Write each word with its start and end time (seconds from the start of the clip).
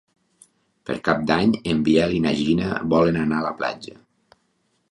Per 0.89 0.95
Cap 1.07 1.19
d'Any 1.31 1.53
en 1.73 1.83
Biel 1.89 2.15
i 2.15 2.21
na 2.25 2.33
Gina 2.39 2.73
volen 2.97 3.21
anar 3.25 3.39
a 3.43 3.47
la 3.49 3.55
platja. 3.61 3.97